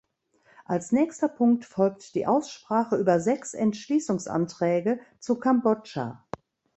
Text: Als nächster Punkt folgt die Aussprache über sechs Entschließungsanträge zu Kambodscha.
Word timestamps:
Als 0.65 0.91
nächster 0.91 1.27
Punkt 1.27 1.63
folgt 1.63 2.15
die 2.15 2.25
Aussprache 2.25 2.95
über 2.95 3.19
sechs 3.19 3.53
Entschließungsanträge 3.53 4.99
zu 5.19 5.35
Kambodscha. 5.39 6.25